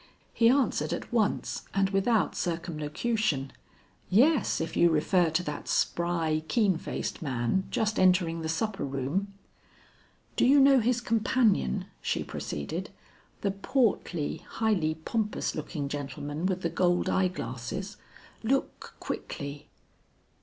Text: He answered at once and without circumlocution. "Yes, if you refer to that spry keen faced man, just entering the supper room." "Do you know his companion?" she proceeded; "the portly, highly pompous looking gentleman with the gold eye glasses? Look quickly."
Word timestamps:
He 0.33 0.49
answered 0.49 0.93
at 0.93 1.13
once 1.13 1.61
and 1.75 1.91
without 1.91 2.35
circumlocution. 2.35 3.53
"Yes, 4.09 4.59
if 4.59 4.75
you 4.75 4.89
refer 4.89 5.29
to 5.29 5.43
that 5.43 5.67
spry 5.67 6.41
keen 6.47 6.75
faced 6.79 7.21
man, 7.21 7.65
just 7.69 7.99
entering 7.99 8.41
the 8.41 8.49
supper 8.49 8.83
room." 8.83 9.31
"Do 10.35 10.47
you 10.47 10.59
know 10.59 10.79
his 10.79 11.01
companion?" 11.01 11.85
she 12.01 12.23
proceeded; 12.23 12.89
"the 13.41 13.51
portly, 13.51 14.37
highly 14.37 14.95
pompous 14.95 15.53
looking 15.53 15.87
gentleman 15.87 16.47
with 16.47 16.63
the 16.63 16.69
gold 16.71 17.07
eye 17.07 17.27
glasses? 17.27 17.97
Look 18.41 18.95
quickly." 18.99 19.67